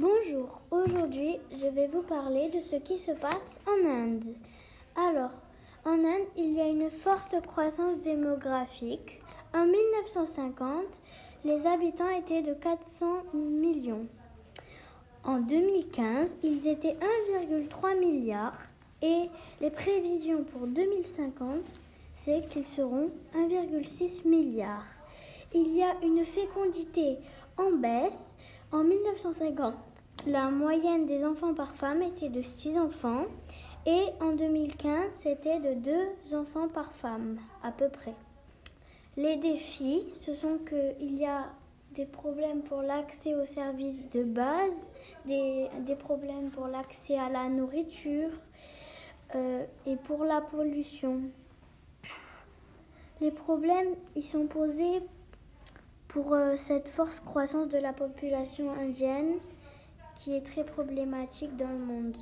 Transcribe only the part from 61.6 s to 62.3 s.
le monde.